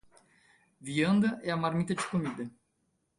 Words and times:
Vianda 0.85 1.39
é 1.43 1.51
a 1.51 1.55
marmita 1.55 1.93
de 1.93 2.03
comida 2.07 2.49